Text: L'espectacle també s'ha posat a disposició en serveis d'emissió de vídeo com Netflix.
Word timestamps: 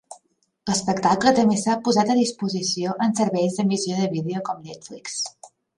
L'espectacle 0.69 1.33
també 1.41 1.59
s'ha 1.65 1.75
posat 1.89 2.11
a 2.15 2.17
disposició 2.21 2.97
en 3.09 3.17
serveis 3.23 3.61
d'emissió 3.61 4.03
de 4.03 4.13
vídeo 4.19 4.47
com 4.51 4.71
Netflix. 4.71 5.25